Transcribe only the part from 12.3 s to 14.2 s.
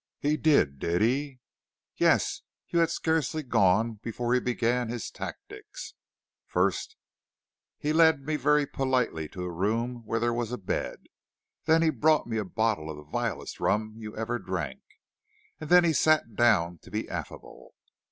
a bottle of the vilest rum you